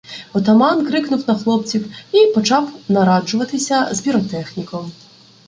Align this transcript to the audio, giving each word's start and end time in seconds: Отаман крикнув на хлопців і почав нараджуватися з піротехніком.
Отаман 0.33 0.85
крикнув 0.85 1.23
на 1.27 1.35
хлопців 1.35 1.93
і 2.11 2.33
почав 2.35 2.69
нараджуватися 2.89 3.89
з 3.91 4.01
піротехніком. 4.01 4.91